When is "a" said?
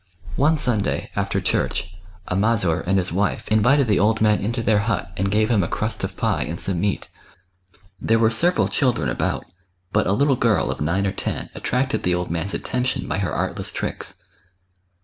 2.27-2.35, 5.63-5.67, 10.07-10.13